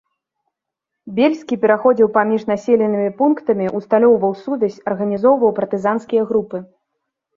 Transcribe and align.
Бельскі 1.17 1.55
пераходзіў 1.65 2.07
паміж 2.15 2.41
населенымі 2.53 3.09
пунктамі, 3.21 3.65
усталёўваў 3.81 4.33
сувязь, 4.43 4.81
арганізоўваў 4.93 5.49
партызанскія 5.61 6.23
групы. 6.33 6.57